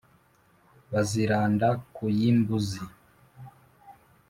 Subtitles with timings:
[0.91, 2.81] baziranda ku y' imbuzi